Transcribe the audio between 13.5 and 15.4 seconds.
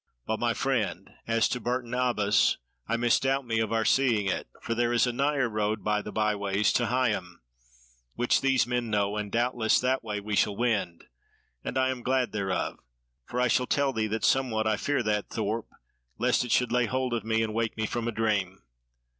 tell thee, that somewhat I fear that